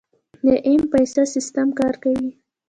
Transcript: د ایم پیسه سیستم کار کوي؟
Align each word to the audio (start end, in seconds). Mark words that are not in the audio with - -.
د 0.45 0.47
ایم 0.67 0.81
پیسه 0.91 1.23
سیستم 1.33 1.67
کار 1.79 1.95
کوي؟ 2.03 2.29